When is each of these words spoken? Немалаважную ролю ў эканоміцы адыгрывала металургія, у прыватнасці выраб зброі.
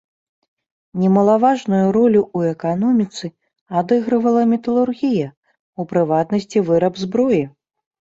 Немалаважную 1.01 1.81
ролю 1.97 2.21
ў 2.23 2.39
эканоміцы 2.55 3.27
адыгрывала 3.81 4.41
металургія, 4.55 5.27
у 5.83 5.87
прыватнасці 5.93 6.65
выраб 6.71 6.93
зброі. 7.03 7.43